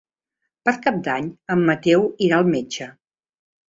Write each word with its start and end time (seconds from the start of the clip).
Per 0.69 0.73
Cap 0.85 0.97
d'Any 1.09 1.29
en 1.55 1.63
Mateu 1.69 2.07
irà 2.29 2.41
al 2.41 2.51
metge. 2.57 2.89